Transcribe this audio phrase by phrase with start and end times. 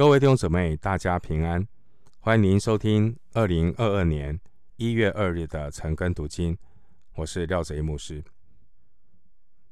[0.00, 1.68] 各位弟兄姊妹，大家平安！
[2.20, 4.40] 欢迎您收听二零二二年
[4.76, 6.56] 一月二日的晨更读经，
[7.16, 8.24] 我是廖贼牧师。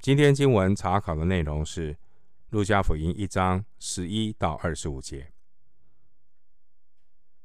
[0.00, 1.94] 今天经文查考的内容是
[2.50, 5.22] 《路加福音》一章十一到二十五节，《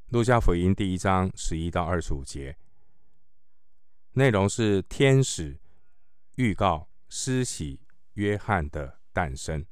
[0.10, 2.58] 路加福音》第一章十一到二十五节，
[4.12, 5.58] 内容是天使
[6.36, 7.80] 预告施洗
[8.16, 9.66] 约翰的诞生。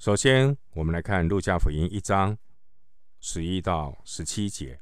[0.00, 2.38] 首先，我们来看《路加福音》一章
[3.20, 4.80] 十一到十七节。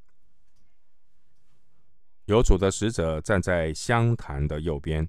[2.27, 5.09] 有主的使者站在香坛的右边，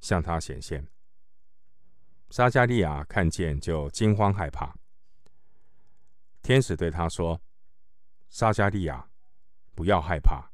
[0.00, 0.84] 向他显现。
[2.30, 4.74] 撒迦利亚看见，就惊慌害怕。
[6.42, 7.40] 天使对他说
[8.28, 9.08] ：“撒迦利亚，
[9.76, 10.50] 不要害怕，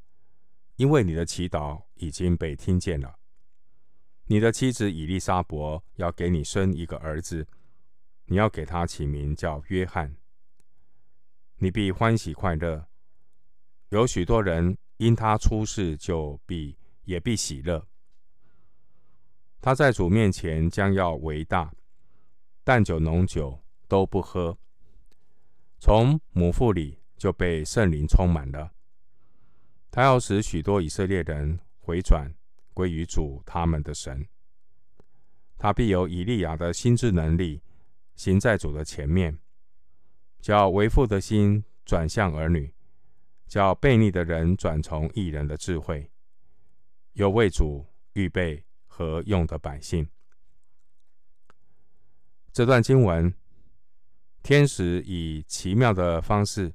[0.77, 3.19] 因为你的祈祷已经被听见了。
[4.27, 7.49] 你的妻子以利沙伯要给你生一个儿子。”
[8.33, 10.15] 你要给他起名叫约翰，
[11.57, 12.87] 你必欢喜快乐。
[13.89, 17.85] 有许多人因他出世就必也必喜乐。
[19.61, 21.75] 他在主面前将要为大，
[22.63, 24.57] 但酒浓酒都不喝。
[25.81, 28.71] 从母腹里就被圣灵充满了。
[29.91, 32.33] 他要使许多以色列人回转
[32.73, 34.25] 归于主他们的神。
[35.59, 37.61] 他必有以利亚的心智能力。
[38.21, 39.39] 行在主的前面，
[40.43, 42.71] 叫为父的心转向儿女，
[43.47, 46.13] 叫悖逆的人转从义人的智慧，
[47.15, 50.07] 又为主预备和用的百姓。
[52.53, 53.33] 这段经文，
[54.43, 56.75] 天使以奇妙的方式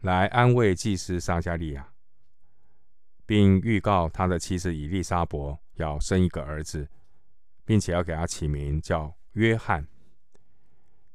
[0.00, 1.92] 来安慰祭司撒迦利亚，
[3.26, 6.88] 并预告他的妻子以利沙伯要生一个儿子，
[7.66, 9.14] 并且要给他起名叫。
[9.32, 9.86] 约翰，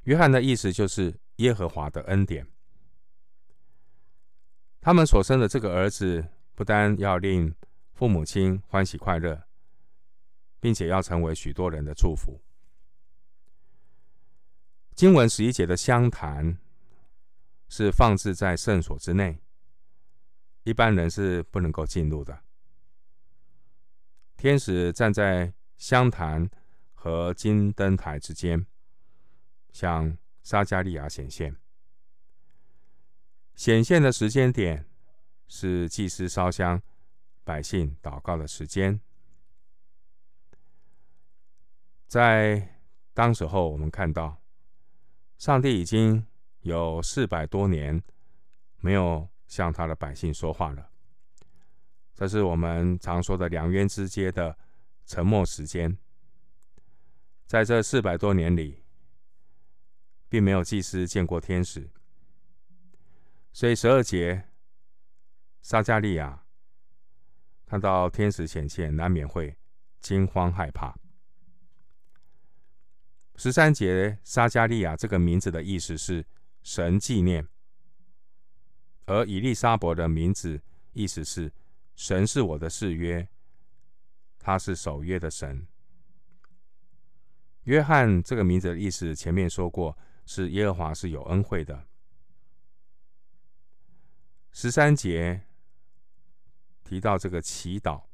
[0.04, 2.46] 约翰的意思就是耶和华的恩典。
[4.80, 7.54] 他们所生的这个儿子，不单要令
[7.92, 9.46] 父母亲欢喜快乐，
[10.60, 12.40] 并且要成为许多人的祝福。
[14.94, 16.58] 经文十一节的香坛
[17.68, 19.38] 是放置在圣所之内，
[20.62, 22.40] 一般人是不能够进入的。
[24.36, 26.48] 天使站在香坛
[27.06, 28.66] 和金灯台之间，
[29.70, 31.54] 向撒迦利亚显现。
[33.54, 34.84] 显现的时间点
[35.46, 36.82] 是祭司烧香、
[37.44, 39.00] 百姓祷告的时间。
[42.08, 42.76] 在
[43.14, 44.42] 当时候，我们看到
[45.38, 46.26] 上帝已经
[46.62, 48.02] 有四百多年
[48.78, 50.90] 没有向他的百姓说话了。
[52.16, 54.58] 这是我们常说的两渊之间的
[55.06, 55.96] 沉默时间。
[57.46, 58.82] 在这四百多年里，
[60.28, 61.88] 并没有祭司见过天使，
[63.52, 64.48] 所以十二节，
[65.62, 66.44] 撒迦利亚
[67.64, 69.56] 看到天使显现，难免会
[70.00, 70.98] 惊慌害怕。
[73.36, 76.26] 十三节，撒迦利亚这个名字的意思是
[76.64, 77.46] 神纪念，
[79.04, 80.60] 而以利沙伯的名字
[80.92, 81.52] 意思是
[81.94, 83.28] 神是我的誓约，
[84.36, 85.64] 他是守约的神。
[87.66, 91.86] 约翰这个名字的意思，前面说过，是耶和华是有恩惠的。
[94.52, 95.42] 十三节
[96.84, 98.04] 提到这个祈祷，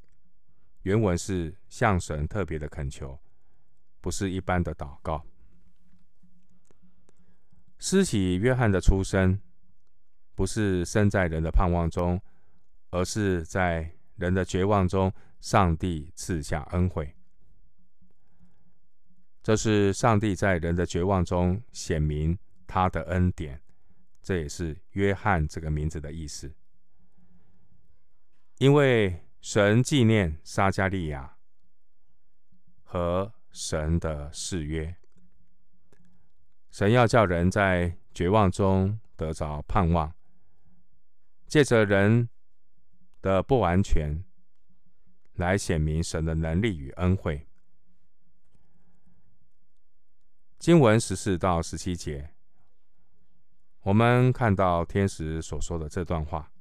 [0.82, 3.20] 原文是向神特别的恳求，
[4.00, 5.22] 不是一般的祷告。
[7.78, 9.38] 施洗约翰的出生，
[10.34, 12.18] 不是生在人的盼望中，
[12.88, 17.14] 而是在人的绝望中，上帝赐下恩惠。
[19.42, 23.60] 这是上帝在人的绝望中显明他的恩典，
[24.22, 26.54] 这也是约翰这个名字的意思。
[28.58, 31.36] 因为神纪念撒迦利亚
[32.84, 34.94] 和神的誓约，
[36.70, 40.14] 神要叫人在绝望中得着盼望，
[41.48, 42.28] 借着人
[43.20, 44.22] 的不完全
[45.34, 47.48] 来显明神的能力与恩惠。
[50.62, 52.36] 经文十四到十七节，
[53.80, 56.52] 我们看到天使所说的这段话，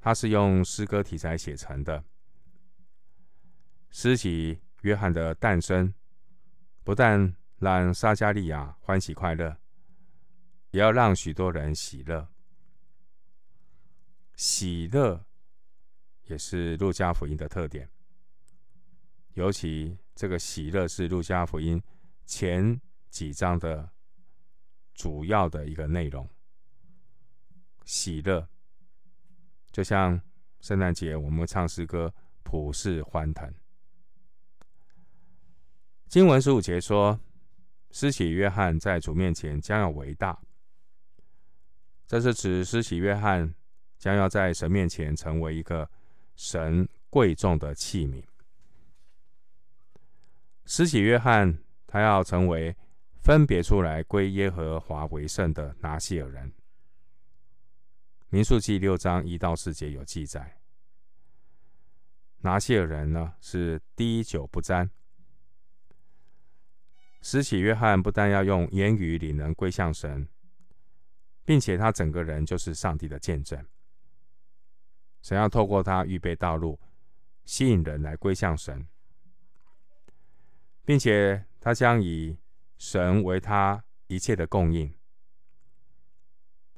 [0.00, 2.02] 它是用诗歌题材写成的。
[3.90, 5.92] 施洗约翰的诞生，
[6.82, 9.58] 不但让撒迦利亚欢喜快乐，
[10.70, 12.26] 也要让许多人喜乐。
[14.36, 15.22] 喜乐
[16.22, 17.90] 也是路加福音的特点，
[19.34, 21.78] 尤其这个喜乐是路加福音。
[22.24, 22.80] 前
[23.10, 23.90] 几章的
[24.94, 26.28] 主要的一个内容。
[27.84, 28.48] 喜乐，
[29.70, 30.20] 就像
[30.60, 33.52] 圣诞节我们唱诗歌，普世欢腾。
[36.08, 37.18] 经文十五节说，
[37.90, 40.40] 施洗约翰在主面前将要伟大，
[42.06, 43.54] 这是指施洗约翰
[43.98, 45.90] 将要在神面前成为一个
[46.36, 48.22] 神贵重的器皿。
[50.64, 51.58] 施洗约翰
[51.92, 52.74] 他要成为
[53.18, 56.50] 分别出来归耶和华为圣的拿细耳人。
[58.30, 60.58] 民数记六章一到四节有记载，
[62.38, 64.90] 拿细耳人呢是滴酒不沾。
[67.20, 70.26] 使起约翰不但要用言语领人归向神，
[71.44, 73.62] 并且他整个人就是上帝的见证。
[75.20, 76.80] 神要透过他预备道路，
[77.44, 78.88] 吸引人来归向神，
[80.86, 82.36] 并且他将以
[82.76, 84.92] 神为他一切的供应。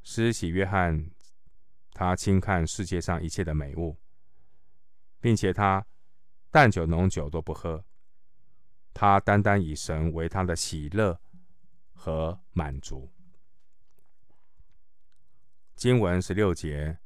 [0.05, 1.11] 施洗约翰。
[1.97, 3.97] 他轻看世界上一切的美物，
[5.21, 5.87] 并且他
[6.51, 7.85] 淡酒浓酒都不喝，
[8.93, 11.21] 他单单以神为他的喜乐
[11.93, 13.13] 和满足。
[15.77, 16.99] 经文十六节，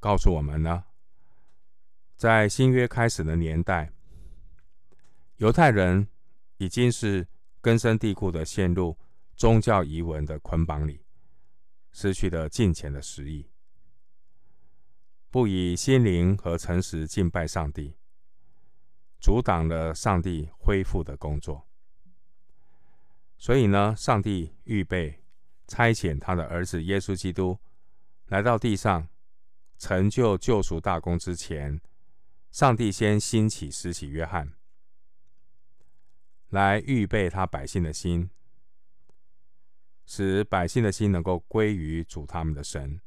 [0.00, 0.86] 告诉我们呢，
[2.16, 3.92] 在新约开始的年代，
[5.36, 6.08] 犹太人
[6.62, 7.26] 已经是
[7.60, 8.96] 根深蒂固的陷入
[9.34, 11.04] 宗教遗文的捆绑里，
[11.90, 13.50] 失去了敬虔的实意。
[15.28, 17.96] 不以心灵和诚实敬拜上帝，
[19.18, 21.66] 阻挡了上帝恢复的工作。
[23.38, 25.24] 所以呢，上帝预备
[25.66, 27.58] 差遣他的儿子耶稣基督
[28.26, 29.08] 来到地上，
[29.78, 31.80] 成就救赎大功之前，
[32.52, 34.52] 上帝先兴起施洗约翰，
[36.52, 38.28] 来预备他百姓的心，
[40.04, 43.00] 使百姓的心能够归于主他们的神。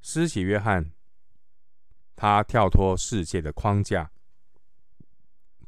[0.00, 0.90] 施洗约翰，
[2.16, 4.10] 他跳脱世界的框架，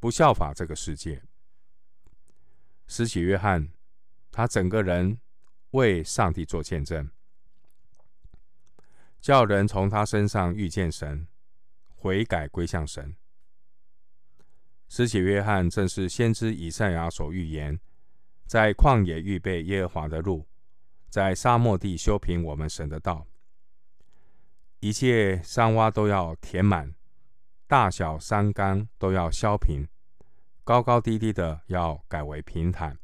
[0.01, 1.23] 不效法这个世界。
[2.89, 3.73] 施洗约翰，
[4.33, 5.21] 他整个人
[5.71, 7.09] 为上帝做见证，
[9.21, 11.29] 叫人从他身上遇见神，
[11.95, 13.15] 悔改归向神。
[14.89, 17.79] 施洗约翰正是先知以赛亚所预言，
[18.47, 20.47] 在旷野预备耶和华的路，
[21.09, 23.27] 在沙漠地修平我们神的道。
[24.81, 26.95] 一切山洼都要填满，
[27.67, 29.89] 大小山冈都要削平，
[30.63, 32.99] 高高低低的要改为平坦，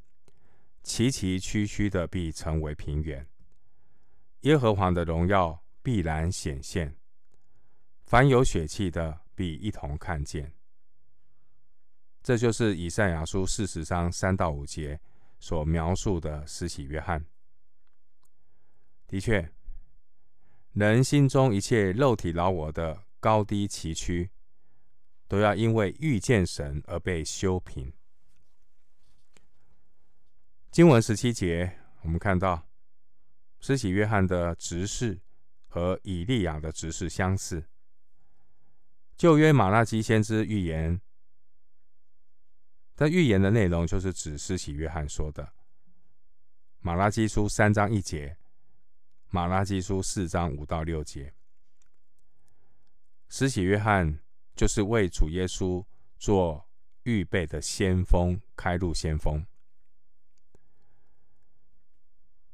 [0.83, 3.26] 崎崎岖岖的必成为平原。
[4.43, 6.94] 耶和华的荣耀必然显现，
[8.05, 10.53] 凡有血气的必一同看见。
[12.23, 15.01] 这就是以赛亚书四十章三到五节
[15.39, 17.25] 所描述的施洗约翰。
[19.07, 19.51] 的确。
[20.73, 24.31] 人心中一切肉体老我的高低崎岖，
[25.27, 27.93] 都要因为遇见神而被修平。
[30.71, 32.69] 经文十七节，我们看到
[33.59, 35.19] 施洗约翰的执事
[35.67, 37.65] 和以利亚的执事相似。
[39.17, 41.01] 旧约马拉基先知预言，
[43.00, 45.54] 他预言的内容就是指施洗约翰说的。
[46.80, 48.37] 马拉基书三章一节。
[49.30, 51.33] 马拉基书四章五到六节，
[53.30, 54.21] 施洗约翰
[54.54, 55.83] 就是为主耶稣
[56.19, 56.69] 做
[57.04, 59.47] 预备的先锋，开路先锋。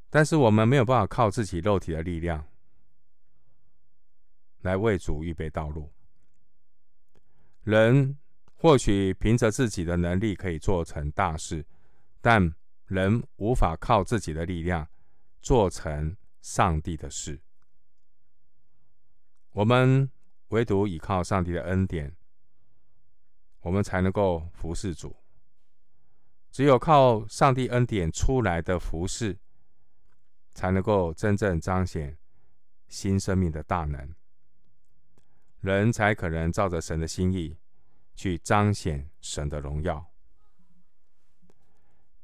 [0.09, 2.47] 但是我们没有办法靠自己肉体的力量
[4.61, 5.91] 来为主预备道路。
[7.65, 8.17] 人
[8.57, 11.65] 或许凭着自己的能力可以做成大事，
[12.21, 12.55] 但
[12.87, 14.89] 人无法靠自己的力量
[15.41, 16.17] 做成。
[16.43, 17.41] 上帝的事，
[19.51, 20.09] 我们
[20.51, 22.15] 唯独依靠上帝的恩典，
[23.63, 25.17] 我们才能够服侍主。
[26.53, 29.37] 只有靠上帝恩典出来的服侍，
[30.53, 32.17] 才能够真正彰显
[32.87, 34.15] 新生命的大能，
[35.63, 37.59] 人才可能照着神的心意
[38.17, 40.11] 去彰显神的荣耀。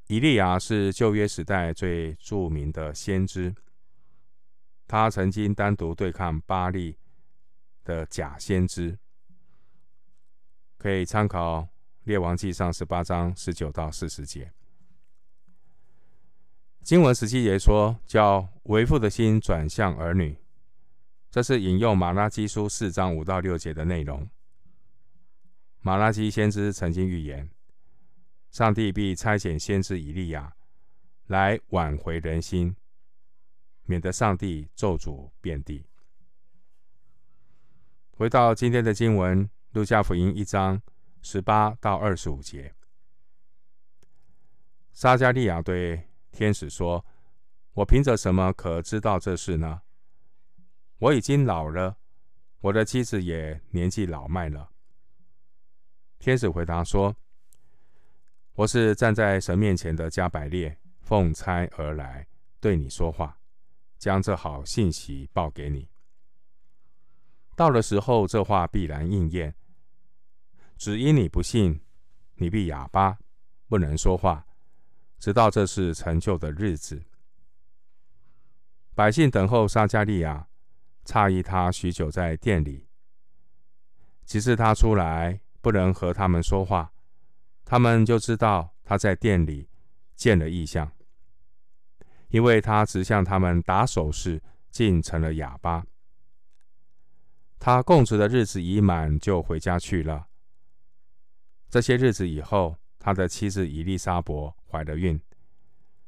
[0.09, 3.55] 以利亚是旧约时代最著名的先知。
[4.89, 6.99] 他曾经单独对抗巴力
[7.85, 8.99] 的假先知，
[10.77, 11.61] 可以参考
[12.05, 14.53] 《列王记上》十八章十九到四十节。
[16.83, 20.37] 经文十七节说：“叫为父的心转向儿女。”
[21.31, 24.29] 这是引用马拉基书四章五到六节的内容。
[25.85, 27.51] 马拉基先知曾经预言，
[28.53, 30.55] 上帝必差遣先知以利亚
[31.27, 32.77] 来挽回人心，
[33.87, 35.85] 免得上帝咒诅遍地。
[38.13, 40.81] 回到今天的经文，《路加福音》一章
[41.21, 42.73] 十八到二十五节，
[44.93, 47.05] 撒迦利亚对天使说
[47.75, 49.83] ：“我凭着什么可知道这事呢？
[50.99, 51.97] 我已经老了，
[52.61, 54.69] 我的妻子也年纪老迈了。”
[56.23, 57.17] 天使回答说
[58.55, 62.29] ：“我是站在神面前的加百列，奉差而来
[62.61, 63.41] 对你说话，
[63.99, 65.89] 将这好信息报给你。
[67.57, 69.53] 到了时候，这话必然应验。
[70.79, 71.81] 只因你不信，
[72.37, 73.19] 你必哑巴，
[73.67, 74.47] 不能说话，
[75.19, 77.03] 直到这是成就的日子。
[78.95, 80.47] 百姓等候撒迦利亚，
[81.05, 82.87] 诧异他许久在殿里，
[84.25, 86.93] 其实他出来。”不能和他们说话，
[87.65, 89.71] 他们就知道他在店里
[90.17, 90.93] 见了异象，
[92.29, 95.87] 因为他只向他们打手势，竟成了哑巴。
[97.59, 100.27] 他供职的日子已满，就回家去了。
[101.71, 105.19] 这些日子以后，他的妻子以利沙伯怀了孕，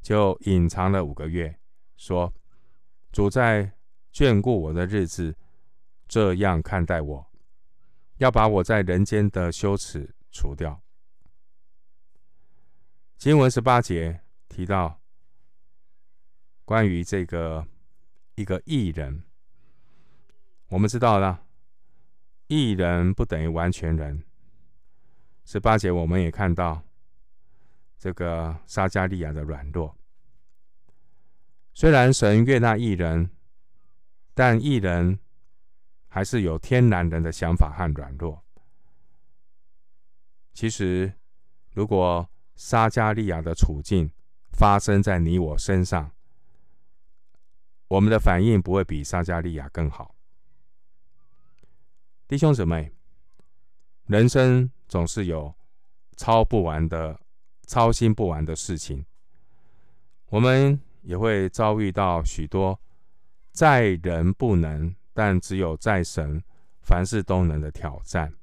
[0.03, 1.57] 就隐藏了五个月，
[1.97, 2.35] 说
[3.13, 3.73] ：“主在
[4.13, 5.37] 眷顾我的日子，
[6.09, 7.27] 这样看待我。”
[8.25, 10.83] 要把我在人间的羞耻除掉。
[13.19, 14.99] 经文十八节提到
[16.65, 17.67] 关于这个
[18.37, 19.23] 一个艺人，
[20.69, 21.45] 我们知道了，
[22.47, 24.25] 艺人不等于完全人。
[25.45, 26.83] 十八节我们也看到
[27.99, 29.95] 这个撒迦利亚的软弱，
[31.75, 33.31] 虽然神悦纳艺人，
[34.33, 35.19] 但艺人。
[36.15, 38.41] 还是有天然人的想法和软弱。
[40.53, 41.13] 其实，
[41.73, 44.09] 如果撒迦利亚的处境
[44.53, 46.13] 发生在你我身上，
[47.89, 50.15] 我们的反应不会比撒迦利亚更好。
[52.29, 52.93] 弟兄姊妹，
[54.07, 55.53] 人生总是有
[56.17, 57.19] 操不完的、
[57.67, 59.05] 操心不完的事情，
[60.27, 62.79] 我们也会遭遇到许多
[63.51, 64.95] 在人不能。
[65.17, 66.43] 但只有在神，
[66.83, 68.35] 凡事都能的挑战，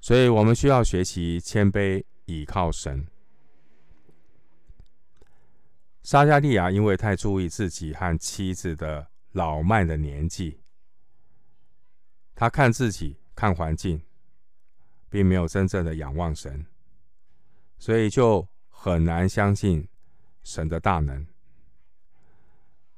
[0.00, 3.08] 所以我们需要学习谦卑，倚靠神。
[6.04, 10.60] 撒迦利亚因为太注意自己和妻子的老迈的年纪，
[12.36, 14.00] 他看自己，看环境，
[15.10, 16.64] 并没有真正的仰望神，
[17.76, 19.88] 所以就很难相信
[20.44, 21.26] 神的大能，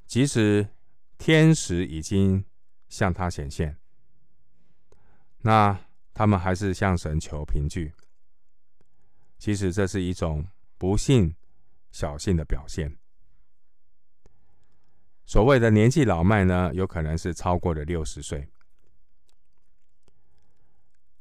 [0.07, 0.69] 即使。
[1.19, 2.45] 天使已经
[2.89, 3.77] 向他显现，
[5.39, 5.79] 那
[6.15, 7.93] 他们还是向神求凭据。
[9.37, 10.47] 其实这是一种
[10.79, 11.35] 不信、
[11.91, 12.97] 小信的表现。
[15.27, 18.49] 所谓的年纪老迈呢，有可能是超过了六十岁。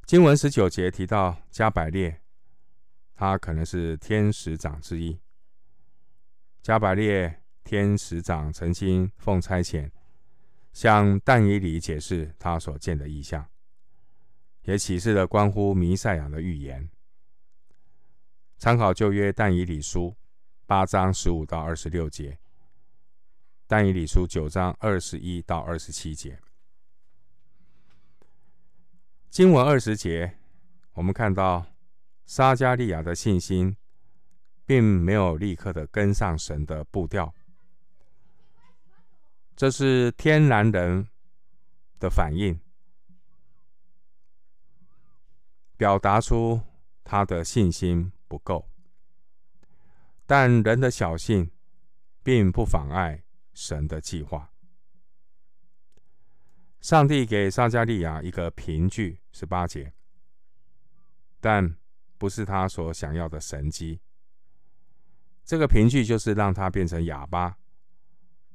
[0.05, 2.21] 经文十九节提到加百列，
[3.13, 5.19] 他可能是天使长之一。
[6.61, 7.41] 加百列。
[7.67, 9.91] 天使长曾经奉差遣，
[10.71, 13.45] 向但以理解释他所见的异象，
[14.63, 16.89] 也启示了关乎弥赛亚的预言。
[18.57, 20.15] 参考旧约但以理书
[20.65, 22.39] 八章十五到二十六节，
[23.67, 26.39] 但以理书九章二十一到二十七节。
[29.29, 30.37] 经文二十节，
[30.93, 31.65] 我们看到
[32.25, 33.75] 撒迦利亚的信心，
[34.65, 37.35] 并没有立刻的跟上神的步调。
[39.57, 41.07] 这是天然人
[41.99, 42.61] 的反应，
[45.75, 46.61] 表达出
[47.03, 48.69] 他的信心不够。
[50.27, 51.49] 但人的小信，
[52.21, 54.53] 并不妨碍神的计划。
[56.79, 59.91] 上帝给撒迦利亚一个凭据，十八节，
[61.39, 61.75] 但
[62.19, 63.99] 不是他所想要的神迹。
[65.43, 67.57] 这个凭据就是让他变成哑巴，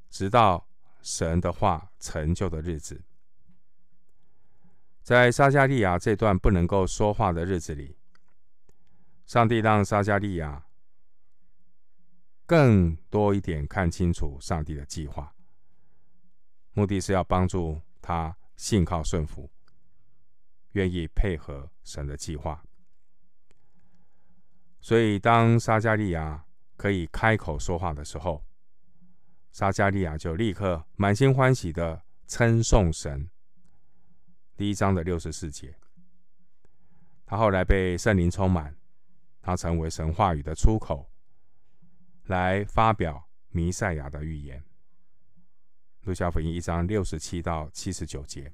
[0.09, 0.65] 直到。
[1.03, 3.03] 神的话成就的日子，
[5.03, 7.97] 在撒迦利亚这段不能够说话的日子里，
[9.25, 10.65] 上帝让撒迦利亚
[12.45, 15.35] 更多一点看清楚上帝的计划，
[16.71, 19.51] 目的是要帮助他信靠顺服，
[20.71, 22.63] 愿意配合神的计划。
[24.79, 26.45] 所以，当撒迦利亚
[26.77, 28.45] 可以开口说话的时候，
[29.53, 33.29] 撒迦利亚就立刻满心欢喜的称颂神。
[34.57, 35.77] 第一章的六十四节，
[37.23, 38.75] 他后来被圣灵充满，
[39.43, 41.07] 他成为神话语的出口，
[42.23, 44.63] 来发表弥赛亚的预言。
[46.01, 48.51] 路加福音一章六十七到七十九节，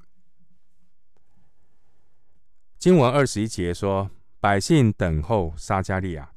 [2.77, 6.33] 经文二十一节说：“百姓等候撒迦利亚，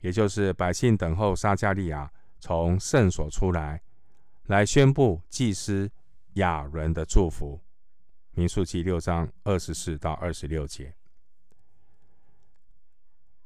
[0.00, 2.10] 也就是百姓等候撒迦利亚
[2.42, 3.80] 从圣所出来，
[4.46, 5.88] 来宣布祭司
[6.34, 7.60] 亚伦的祝福。”
[8.34, 10.92] 民数记六章二十四到二十六节。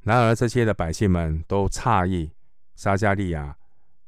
[0.00, 2.33] 然而，这些的百姓们都诧异
[2.75, 3.59] 撒迦利亚。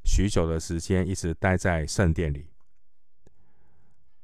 [0.04, 2.48] 许久的时间一直待在圣殿里，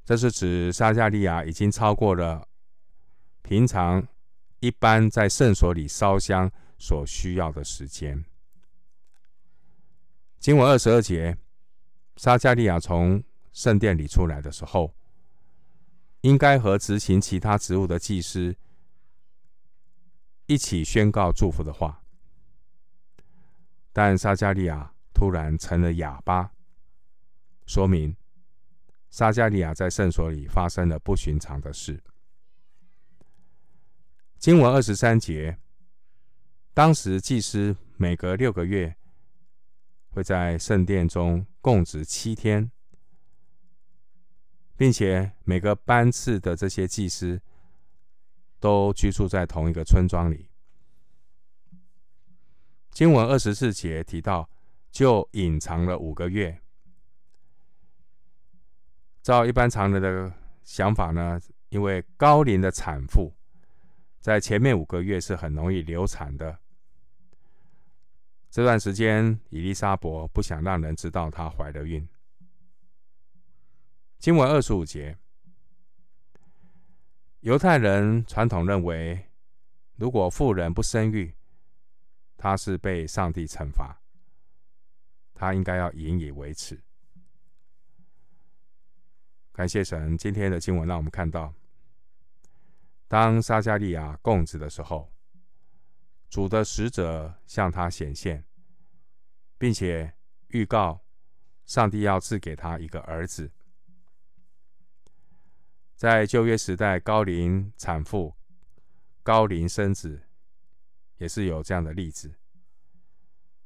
[0.02, 2.48] 这是指撒迦利亚已经超过了
[3.42, 4.08] 平常
[4.60, 8.24] 一般在圣所里烧香所需要的时间。
[10.44, 11.38] 经文二十二节，
[12.16, 14.94] 撒迦利亚从圣殿里出来的时候，
[16.20, 18.54] 应该和执行其他职务的祭司
[20.44, 22.02] 一起宣告祝福的话，
[23.90, 24.92] 但撒迦利亚。
[25.14, 26.52] 突然成了哑巴，
[27.66, 28.14] 说明
[29.10, 32.02] 撒迦利亚在圣所里发生了不寻常的事。
[34.38, 35.56] 经文二十三节，
[36.74, 38.94] 当时祭司每隔六个月
[40.14, 42.70] 会在圣殿中供职七天，
[44.76, 47.42] 并且每个班次的这些祭司
[48.58, 50.48] 都居住在同一个村庄里。
[52.90, 54.48] 经文二十四节提到。
[54.94, 56.62] 就隐藏了五个月。
[59.24, 61.40] 照一般常人的想法呢，
[61.70, 63.34] 因为高龄的产妇
[64.20, 66.60] 在前面五个月是很容易流产的。
[68.54, 72.06] 这段时间，以利沙伯不想让人知道她怀了孕。
[74.20, 75.18] 经文二十五节，
[77.40, 79.28] 犹太人传统认为，
[79.96, 81.34] 如果妇人不生育，
[82.36, 84.00] 她是被上帝惩罚。
[85.34, 86.80] 他应该要引以为耻。
[89.50, 91.52] 感谢神，今天的经文让我们看到，
[93.08, 95.10] 当撒迦利亚供职的时候，
[96.30, 98.44] 主的使者向他显现，
[99.58, 100.14] 并且
[100.48, 101.04] 预告
[101.64, 103.50] 上帝要赐给他一个儿子。
[105.94, 108.34] 在旧约时代，高龄产妇
[109.22, 110.22] 高龄生子，
[111.16, 112.34] 也是有这样的例子。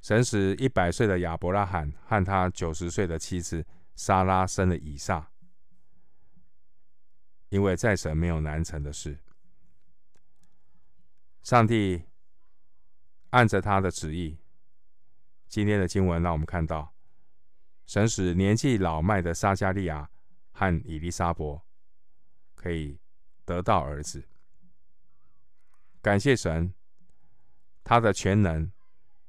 [0.01, 5.33] 神使一百岁的亚伯拉罕和他九十岁的妻子撒拉生了以撒，
[7.49, 9.19] 因为在神没有难成的事。
[11.43, 12.05] 上帝
[13.31, 14.39] 按着他的旨意，
[15.49, 16.95] 今天的经文让我们看到，
[17.87, 20.09] 神使年纪老迈的撒迦利亚
[20.53, 21.61] 和以利沙伯
[22.55, 23.01] 可以
[23.45, 24.29] 得到儿子。
[26.01, 26.73] 感谢神，
[27.83, 28.71] 他的全能，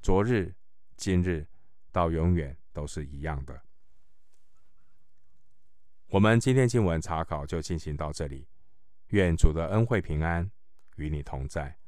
[0.01, 0.53] 昨日。
[1.01, 1.47] 今日
[1.93, 3.61] 到永远都是一样的。
[6.07, 8.45] 我们今天经文查考就进行到这里，
[9.11, 10.51] 愿主的恩惠平安
[10.97, 11.78] 与你同在。